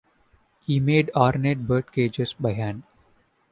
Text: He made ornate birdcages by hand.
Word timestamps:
He 0.65 0.79
made 0.79 1.11
ornate 1.15 1.67
birdcages 1.67 2.33
by 2.33 2.53
hand. 2.53 2.81